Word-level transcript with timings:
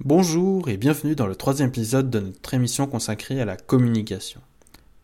Bonjour 0.00 0.68
et 0.68 0.76
bienvenue 0.76 1.14
dans 1.14 1.26
le 1.26 1.34
troisième 1.34 1.68
épisode 1.68 2.10
de 2.10 2.20
notre 2.20 2.54
émission 2.54 2.86
consacrée 2.86 3.40
à 3.40 3.44
la 3.44 3.56
communication. 3.56 4.40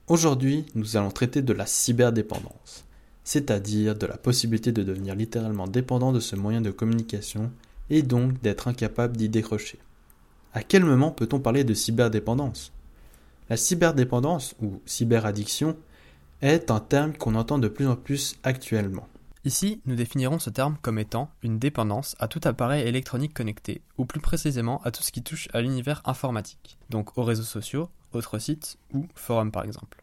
Aujourd'hui, 0.07 0.65
nous 0.75 0.97
allons 0.97 1.11
traiter 1.11 1.43
de 1.43 1.53
la 1.53 1.67
cyberdépendance, 1.67 2.85
c'est-à-dire 3.25 3.95
de 3.95 4.07
la 4.07 4.17
possibilité 4.17 4.73
de 4.73 4.83
devenir 4.83 5.15
littéralement 5.15 5.67
dépendant 5.67 6.13
de 6.13 6.21
ce 6.21 6.37
moyen 6.37 6.61
de 6.61 6.71
communication 6.71 7.51
et 7.91 8.03
donc 8.03 8.41
d'être 8.41 8.69
incapable 8.69 9.17
d'y 9.17 9.29
décrocher. 9.29 9.79
À 10.55 10.63
quel 10.63 10.85
moment 10.85 11.11
peut-on 11.11 11.41
parler 11.41 11.65
de 11.65 11.75
cyberdépendance? 11.75 12.73
La 13.51 13.57
cyberdépendance 13.57 14.55
ou 14.63 14.81
cyberaddiction 14.87 15.77
est 16.41 16.71
un 16.71 16.81
terme 16.81 17.13
qu'on 17.13 17.35
entend 17.35 17.59
de 17.59 17.69
plus 17.69 17.87
en 17.87 17.97
plus 17.97 18.37
actuellement. 18.43 19.07
Ici, 19.47 19.83
nous 19.85 19.95
définirons 19.95 20.39
ce 20.39 20.49
terme 20.49 20.79
comme 20.81 20.99
étant 20.99 21.29
une 21.43 21.59
dépendance 21.59 22.17
à 22.19 22.29
tout 22.29 22.41
appareil 22.45 22.89
électronique 22.89 23.35
connecté, 23.35 23.83
ou 23.99 24.07
plus 24.07 24.21
précisément 24.21 24.81
à 24.85 24.91
tout 24.91 25.03
ce 25.03 25.13
qui 25.13 25.23
touche 25.23 25.49
à 25.53 25.61
l'univers 25.61 26.01
informatique, 26.07 26.79
donc 26.89 27.19
aux 27.19 27.25
réseaux 27.25 27.43
sociaux, 27.43 27.91
autres 28.15 28.39
sites 28.39 28.79
ou 28.95 29.07
forums 29.15 29.53
par 29.53 29.65
exemple. 29.65 30.03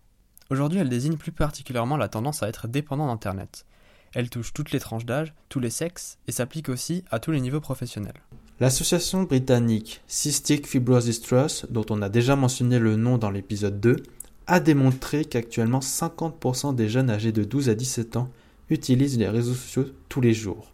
Aujourd'hui, 0.51 0.77
elle 0.77 0.89
désigne 0.89 1.17
plus 1.17 1.31
particulièrement 1.31 1.97
la 1.97 2.07
tendance 2.07 2.43
à 2.43 2.49
être 2.49 2.67
dépendant 2.67 3.07
d'Internet. 3.07 3.65
Elle 4.13 4.29
touche 4.29 4.53
toutes 4.53 4.71
les 4.71 4.79
tranches 4.79 5.05
d'âge, 5.05 5.33
tous 5.49 5.59
les 5.59 5.71
sexes, 5.71 6.19
et 6.27 6.31
s'applique 6.31 6.69
aussi 6.69 7.03
à 7.09 7.17
tous 7.17 7.31
les 7.31 7.41
niveaux 7.41 7.61
professionnels. 7.61 8.21
L'association 8.59 9.23
britannique 9.23 10.01
Cystic 10.05 10.67
Fibrosis 10.67 11.19
Trust, 11.19 11.71
dont 11.71 11.85
on 11.89 12.03
a 12.03 12.09
déjà 12.09 12.35
mentionné 12.35 12.77
le 12.77 12.95
nom 12.95 13.17
dans 13.17 13.31
l'épisode 13.31 13.79
2, 13.79 14.03
a 14.45 14.59
démontré 14.59 15.25
qu'actuellement 15.25 15.79
50% 15.79 16.75
des 16.75 16.89
jeunes 16.89 17.09
âgés 17.09 17.31
de 17.31 17.43
12 17.43 17.69
à 17.69 17.73
17 17.73 18.17
ans 18.17 18.29
utilisent 18.71 19.19
les 19.19 19.29
réseaux 19.29 19.53
sociaux 19.53 19.85
tous 20.09 20.21
les 20.21 20.33
jours, 20.33 20.73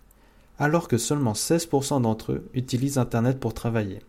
alors 0.57 0.87
que 0.87 0.97
seulement 0.97 1.33
16% 1.33 2.01
d'entre 2.01 2.31
eux 2.31 2.49
utilisent 2.53 2.97
Internet 2.97 3.39
pour 3.39 3.53
travailler. 3.53 3.99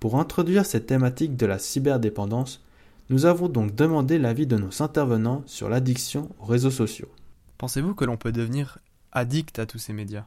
Pour 0.00 0.20
introduire 0.20 0.66
cette 0.66 0.86
thématique 0.86 1.36
de 1.36 1.46
la 1.46 1.58
cyberdépendance, 1.58 2.62
nous 3.10 3.24
avons 3.24 3.48
donc 3.48 3.74
demandé 3.74 4.18
l'avis 4.18 4.46
de 4.46 4.56
nos 4.56 4.82
intervenants 4.82 5.42
sur 5.46 5.68
l'addiction 5.68 6.28
aux 6.40 6.44
réseaux 6.44 6.70
sociaux. 6.70 7.08
Pensez-vous 7.56 7.94
que 7.94 8.04
l'on 8.04 8.16
peut 8.16 8.32
devenir 8.32 8.78
addict 9.12 9.58
à 9.58 9.66
tous 9.66 9.78
ces 9.78 9.92
médias? 9.92 10.26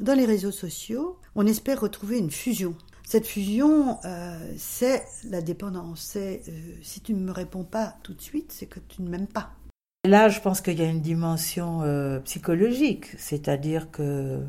Dans 0.00 0.14
les 0.14 0.24
réseaux 0.24 0.52
sociaux, 0.52 1.18
on 1.34 1.46
espère 1.46 1.80
retrouver 1.80 2.18
une 2.18 2.30
fusion. 2.30 2.74
Cette 3.04 3.26
fusion, 3.26 3.98
euh, 4.04 4.52
c'est 4.56 5.04
la 5.24 5.42
dépendance. 5.42 6.00
C'est 6.00 6.42
euh, 6.48 6.74
si 6.82 7.00
tu 7.00 7.14
ne 7.14 7.20
me 7.20 7.32
réponds 7.32 7.64
pas 7.64 7.96
tout 8.02 8.14
de 8.14 8.20
suite, 8.20 8.52
c'est 8.52 8.66
que 8.66 8.80
tu 8.80 9.02
ne 9.02 9.08
m'aimes 9.08 9.26
pas. 9.26 9.52
Là, 10.08 10.30
je 10.30 10.40
pense 10.40 10.62
qu'il 10.62 10.78
y 10.78 10.82
a 10.82 10.88
une 10.88 11.02
dimension 11.02 11.82
euh, 11.82 12.18
psychologique, 12.20 13.08
c'est-à-dire 13.18 13.90
que 13.90 14.40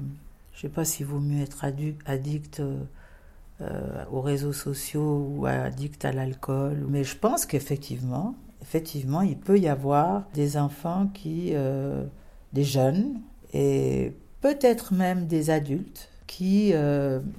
je 0.53 0.57
ne 0.57 0.61
sais 0.61 0.73
pas 0.73 0.85
s'il 0.85 1.05
vaut 1.05 1.19
mieux 1.19 1.43
être 1.43 1.65
addict 2.05 2.61
euh, 2.61 4.05
aux 4.09 4.21
réseaux 4.21 4.53
sociaux 4.53 5.29
ou 5.29 5.45
addict 5.47 6.05
à 6.05 6.13
l'alcool, 6.13 6.85
mais 6.87 7.03
je 7.03 7.17
pense 7.17 7.45
qu'effectivement, 7.45 8.35
effectivement, 8.61 9.19
il 9.19 9.35
peut 9.35 9.59
y 9.59 9.67
avoir 9.67 10.23
des 10.33 10.55
enfants 10.55 11.07
qui, 11.13 11.49
euh, 11.51 12.05
des 12.53 12.63
jeunes 12.63 13.19
et 13.51 14.13
peut-être 14.39 14.93
même 14.93 15.27
des 15.27 15.49
adultes 15.49 16.07
qui 16.25 16.73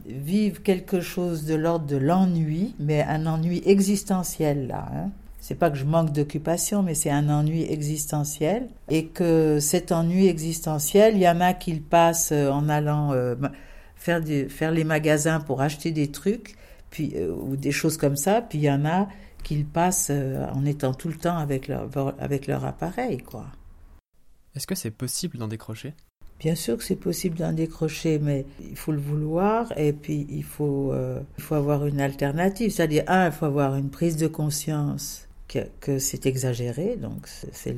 vivent 0.04 0.60
quelque 0.60 1.00
chose 1.00 1.46
de 1.46 1.54
l'ordre 1.54 1.86
de 1.86 1.96
l'ennui, 1.96 2.74
mais 2.78 3.02
un 3.02 3.24
ennui 3.24 3.62
existentiel 3.64 4.66
là. 4.66 4.90
Hein 4.94 5.10
c'est 5.50 5.56
pas 5.56 5.68
que 5.68 5.76
je 5.76 5.84
manque 5.84 6.12
d'occupation, 6.12 6.84
mais 6.84 6.94
c'est 6.94 7.10
un 7.10 7.28
ennui 7.28 7.64
existentiel. 7.64 8.68
Et 8.88 9.06
que 9.06 9.58
cet 9.58 9.90
ennui 9.90 10.28
existentiel, 10.28 11.16
il 11.16 11.22
y 11.22 11.28
en 11.28 11.40
a 11.40 11.54
qui 11.54 11.72
le 11.72 11.80
passent 11.80 12.30
euh, 12.30 12.50
en 12.50 12.68
allant 12.68 13.12
euh, 13.12 13.34
faire, 13.96 14.22
faire 14.48 14.70
les 14.70 14.84
magasins 14.84 15.40
pour 15.40 15.60
acheter 15.60 15.90
des 15.90 16.12
trucs, 16.12 16.54
puis, 16.90 17.14
euh, 17.16 17.32
ou 17.32 17.56
des 17.56 17.72
choses 17.72 17.96
comme 17.96 18.14
ça, 18.14 18.42
puis 18.42 18.58
il 18.58 18.64
y 18.64 18.70
en 18.70 18.84
a 18.84 19.08
qui 19.42 19.56
le 19.56 19.64
passent 19.64 20.12
en 20.54 20.64
étant 20.64 20.94
tout 20.94 21.08
le 21.08 21.16
temps 21.16 21.38
avec 21.38 21.66
leur, 21.66 21.88
avec 22.20 22.46
leur 22.46 22.64
appareil, 22.64 23.18
quoi. 23.18 23.46
Est-ce 24.54 24.68
que 24.68 24.76
c'est 24.76 24.92
possible 24.92 25.36
d'en 25.36 25.48
décrocher? 25.48 25.94
Bien 26.38 26.54
sûr 26.54 26.76
que 26.76 26.84
c'est 26.84 26.94
possible 26.94 27.38
d'en 27.38 27.52
décrocher, 27.52 28.20
mais 28.20 28.46
il 28.60 28.76
faut 28.76 28.92
le 28.92 29.00
vouloir 29.00 29.76
et 29.76 29.92
puis 29.92 30.28
il 30.30 30.44
faut, 30.44 30.94
il 31.38 31.42
faut 31.42 31.56
avoir 31.56 31.86
une 31.86 32.00
alternative. 32.00 32.70
C'est-à-dire, 32.70 33.02
un, 33.08 33.26
il 33.26 33.32
faut 33.32 33.46
avoir 33.46 33.74
une 33.74 33.90
prise 33.90 34.16
de 34.16 34.28
conscience 34.28 35.26
que, 35.80 35.98
c'est 35.98 36.26
exagéré, 36.26 36.96
donc 36.96 37.26
c'est 37.26 37.76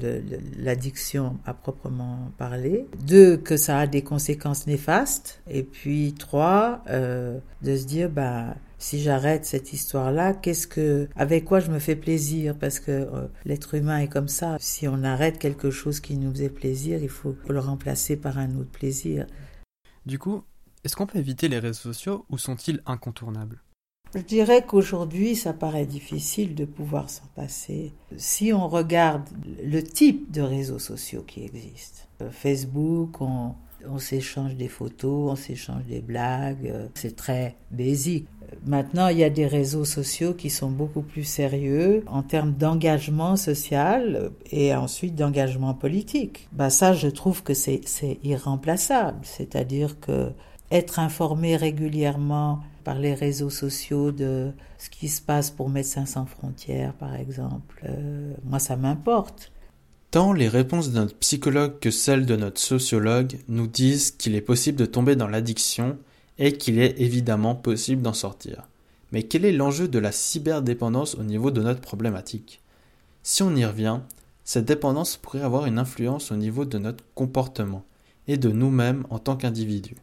l'addiction 0.59 1.39
à 1.47 1.55
proprement 1.55 2.31
parler. 2.39 2.87
Deux, 3.07 3.37
que 3.37 3.57
ça 3.57 3.79
a 3.79 3.87
des 3.87 4.03
conséquences 4.03 4.67
néfastes. 4.67 5.41
Et 5.49 5.63
puis 5.63 6.15
trois, 6.19 6.83
euh, 6.91 7.39
de 7.63 7.77
se 7.77 7.85
dire, 7.85 8.11
bah, 8.11 8.55
si 8.79 9.01
j'arrête 9.01 9.45
cette 9.45 9.73
histoire-là, 9.73 10.35
qu'est-ce 10.35 10.67
que, 10.67 11.09
avec 11.17 11.45
quoi 11.45 11.61
je 11.61 11.71
me 11.71 11.79
fais 11.79 11.97
plaisir? 11.97 12.57
Parce 12.59 12.81
que 12.81 12.91
euh, 12.91 13.27
l'être 13.45 13.75
humain 13.75 13.99
est 13.99 14.09
comme 14.09 14.29
ça. 14.29 14.57
Si 14.61 14.87
on 14.89 15.03
arrête 15.05 15.39
quelque 15.39 15.71
chose 15.71 16.01
qui 16.01 16.17
nous 16.17 16.33
faisait 16.33 16.51
plaisir, 16.51 17.03
il 17.03 17.09
faut 17.09 17.37
le 17.49 17.61
remplacer 17.61 18.17
par 18.17 18.39
un 18.39 18.55
autre 18.57 18.71
plaisir. 18.71 19.27
Du 20.05 20.19
coup, 20.19 20.43
est-ce 20.85 20.97
qu'on 20.97 21.07
peut 21.07 21.19
éviter 21.19 21.49
les 21.49 21.61
réseaux 21.61 21.93
sociaux 21.93 22.27
ou 22.29 22.39
sont-ils 22.39 22.83
incontournables? 22.87 23.62
Je 24.15 24.21
dirais 24.21 24.65
qu'aujourd'hui, 24.67 25.37
ça 25.37 25.53
paraît 25.53 25.87
difficile 25.87 26.55
de 26.55 26.65
pouvoir 26.65 27.09
s'en 27.09 27.25
passer. 27.35 27.93
Si 28.17 28.53
on 28.53 28.69
regarde 28.69 29.29
le 29.63 29.83
type 29.83 30.31
de 30.31 30.43
réseaux 30.43 30.79
sociaux 30.79 31.25
qui 31.27 31.45
existent, 31.45 32.03
euh, 32.21 32.31
Facebook, 32.31 33.21
on, 33.21 33.55
s'échange 33.99 34.55
des 34.55 34.69
photos, 34.69 35.33
on 35.33 35.37
s'échange 35.37 35.85
des 35.85 36.01
blagues, 36.01 36.69
euh, 36.69 36.87
c'est 36.95 37.17
très 37.17 37.57
basique. 37.71 38.29
Maintenant, 38.67 39.09
il 39.09 39.19
y 39.19 39.25
a 39.25 39.31
des 39.31 39.47
réseaux 39.47 39.87
sociaux 39.87 40.35
qui 40.35 40.51
sont 40.51 40.71
beaucoup 40.71 41.01
plus 41.01 41.25
sérieux 41.25 42.05
en 42.07 42.23
termes 42.23 42.53
d'engagement 42.53 43.37
social 43.37 44.31
et 44.51 44.75
ensuite 44.75 45.15
d'engagement 45.15 45.73
politique. 45.73 46.49
Bah 46.53 46.69
ça, 46.69 46.93
je 46.93 47.09
trouve 47.09 47.43
que 47.43 47.55
c'est 47.55 47.81
irremplaçable. 48.23 49.21
C'est-à-dire 49.23 49.99
que 50.01 50.33
être 50.73 50.99
informé 50.99 51.57
régulièrement 51.57 52.61
par 52.83 52.99
les 52.99 53.15
réseaux 53.15 53.51
sociaux 53.51 54.11
de 54.11 54.51
ce 54.79 54.91
qui 54.91 55.09
se 55.09 55.21
passe 55.21 55.51
pour 55.51 55.69
Médecins 55.69 56.07
sans 56.07 56.27
frontières, 56.27 56.95
par 56.95 57.15
exemple. 57.15 57.85
Euh, 57.89 58.33
moi, 58.45 58.59
ça 58.59 58.77
m'importe. 58.77 59.53
Tant 60.11 60.33
les 60.33 60.49
réponses 60.49 60.91
de 60.91 60.99
notre 60.99 61.17
psychologue 61.17 61.79
que 61.79 61.91
celles 61.91 62.27
de 62.27 62.37
notre 62.37 62.61
sociologue 62.61 63.39
nous 63.49 63.67
disent 63.67 64.11
qu'il 64.11 64.35
est 64.35 64.41
possible 64.41 64.79
de 64.79 64.87
tomber 64.87 65.15
dans 65.15 65.29
l'addiction 65.29 65.99
et 66.39 66.53
qu'il 66.53 66.79
est 66.81 67.01
évidemment 67.01 67.55
possible 67.55 68.03
d'en 68.03 68.13
sortir. 68.13 68.69
Mais 69.13 69.23
quel 69.23 69.45
est 69.45 69.53
l'enjeu 69.53 69.89
de 69.89 69.99
la 69.99 70.13
cyberdépendance 70.13 71.15
au 71.15 71.23
niveau 71.23 71.51
de 71.51 71.63
notre 71.63 71.81
problématique? 71.81 72.61
Si 73.23 73.43
on 73.43 73.55
y 73.55 73.65
revient, 73.65 74.01
cette 74.43 74.65
dépendance 74.65 75.17
pourrait 75.17 75.43
avoir 75.43 75.67
une 75.67 75.79
influence 75.79 76.33
au 76.33 76.37
niveau 76.37 76.65
de 76.65 76.79
notre 76.79 77.05
comportement 77.15 77.85
et 78.27 78.39
de 78.39 78.51
nous-mêmes 78.51 79.05
en 79.11 79.19
tant 79.19 79.37
qu'individus. 79.37 79.97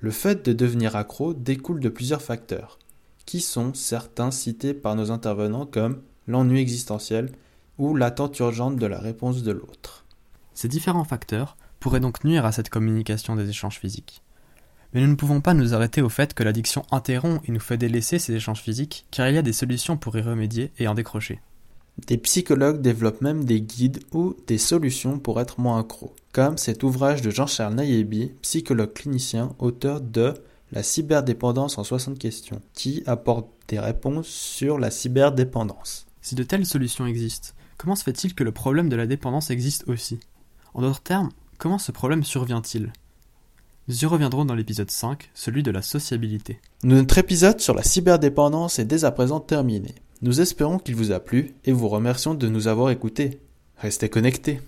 Le 0.00 0.10
fait 0.10 0.44
de 0.44 0.52
devenir 0.52 0.94
accro 0.94 1.34
découle 1.34 1.80
de 1.80 1.88
plusieurs 1.88 2.22
facteurs, 2.22 2.78
qui 3.26 3.40
sont 3.40 3.74
certains 3.74 4.30
cités 4.30 4.72
par 4.72 4.94
nos 4.94 5.10
intervenants 5.10 5.66
comme 5.66 6.02
l'ennui 6.28 6.60
existentiel 6.60 7.32
ou 7.78 7.96
l'attente 7.96 8.38
urgente 8.38 8.76
de 8.76 8.86
la 8.86 9.00
réponse 9.00 9.42
de 9.42 9.52
l'autre. 9.52 10.04
Ces 10.54 10.68
différents 10.68 11.04
facteurs 11.04 11.56
pourraient 11.80 12.00
donc 12.00 12.24
nuire 12.24 12.44
à 12.44 12.52
cette 12.52 12.70
communication 12.70 13.34
des 13.34 13.48
échanges 13.48 13.78
physiques. 13.78 14.22
Mais 14.92 15.00
nous 15.00 15.08
ne 15.08 15.16
pouvons 15.16 15.40
pas 15.40 15.54
nous 15.54 15.74
arrêter 15.74 16.00
au 16.00 16.08
fait 16.08 16.32
que 16.32 16.42
l'addiction 16.42 16.84
interrompt 16.90 17.46
et 17.48 17.52
nous 17.52 17.60
fait 17.60 17.76
délaisser 17.76 18.18
ces 18.18 18.34
échanges 18.34 18.62
physiques, 18.62 19.06
car 19.10 19.28
il 19.28 19.34
y 19.34 19.38
a 19.38 19.42
des 19.42 19.52
solutions 19.52 19.96
pour 19.96 20.16
y 20.16 20.22
remédier 20.22 20.72
et 20.78 20.88
en 20.88 20.94
décrocher. 20.94 21.40
Des 22.06 22.16
psychologues 22.16 22.80
développent 22.80 23.20
même 23.20 23.44
des 23.44 23.60
guides 23.60 24.00
ou 24.12 24.36
des 24.46 24.58
solutions 24.58 25.18
pour 25.18 25.40
être 25.40 25.60
moins 25.60 25.80
accro, 25.80 26.14
comme 26.32 26.56
cet 26.56 26.82
ouvrage 26.82 27.22
de 27.22 27.30
Jean-Charles 27.30 27.74
Nayebi, 27.74 28.32
psychologue 28.40 28.92
clinicien, 28.92 29.54
auteur 29.58 30.00
de 30.00 30.34
La 30.70 30.82
cyberdépendance 30.82 31.78
en 31.78 31.84
60 31.84 32.18
questions, 32.18 32.60
qui 32.74 33.02
apporte 33.06 33.48
des 33.68 33.80
réponses 33.80 34.28
sur 34.28 34.78
la 34.78 34.90
cyberdépendance. 34.90 36.06
Si 36.20 36.34
de 36.34 36.42
telles 36.42 36.66
solutions 36.66 37.06
existent, 37.06 37.50
comment 37.78 37.96
se 37.96 38.04
fait-il 38.04 38.34
que 38.34 38.44
le 38.44 38.52
problème 38.52 38.88
de 38.88 38.96
la 38.96 39.06
dépendance 39.06 39.50
existe 39.50 39.88
aussi? 39.88 40.20
En 40.74 40.82
d'autres 40.82 41.02
termes, 41.02 41.30
comment 41.56 41.78
ce 41.78 41.90
problème 41.90 42.22
survient-il? 42.22 42.92
Nous 43.88 44.02
y 44.02 44.06
reviendrons 44.06 44.44
dans 44.44 44.54
l'épisode 44.54 44.90
5, 44.90 45.30
celui 45.32 45.62
de 45.62 45.70
la 45.70 45.80
sociabilité. 45.80 46.60
Notre 46.82 47.16
épisode 47.16 47.60
sur 47.60 47.74
la 47.74 47.82
cyberdépendance 47.82 48.78
est 48.78 48.84
dès 48.84 49.06
à 49.06 49.10
présent 49.10 49.40
terminé. 49.40 49.94
Nous 50.20 50.40
espérons 50.40 50.78
qu'il 50.78 50.96
vous 50.96 51.12
a 51.12 51.20
plu 51.20 51.54
et 51.64 51.70
vous 51.70 51.88
remercions 51.88 52.34
de 52.34 52.48
nous 52.48 52.66
avoir 52.66 52.90
écoutés. 52.90 53.38
Restez 53.76 54.08
connectés. 54.08 54.60